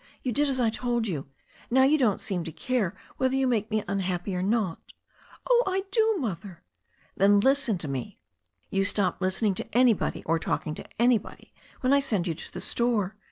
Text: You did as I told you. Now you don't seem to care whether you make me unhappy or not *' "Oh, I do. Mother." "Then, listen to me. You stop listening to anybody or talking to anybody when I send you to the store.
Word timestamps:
You 0.23 0.31
did 0.31 0.47
as 0.49 0.59
I 0.59 0.71
told 0.71 1.07
you. 1.07 1.27
Now 1.69 1.83
you 1.83 1.95
don't 1.95 2.19
seem 2.19 2.43
to 2.45 2.51
care 2.51 2.95
whether 3.17 3.35
you 3.35 3.45
make 3.45 3.69
me 3.69 3.83
unhappy 3.87 4.35
or 4.35 4.41
not 4.41 4.93
*' 5.19 5.47
"Oh, 5.47 5.61
I 5.67 5.83
do. 5.91 6.15
Mother." 6.17 6.63
"Then, 7.15 7.39
listen 7.39 7.77
to 7.77 7.87
me. 7.87 8.17
You 8.71 8.83
stop 8.83 9.21
listening 9.21 9.53
to 9.53 9.77
anybody 9.77 10.23
or 10.25 10.39
talking 10.39 10.73
to 10.73 10.85
anybody 10.99 11.53
when 11.81 11.93
I 11.93 11.99
send 11.99 12.25
you 12.25 12.33
to 12.33 12.51
the 12.51 12.61
store. 12.61 13.15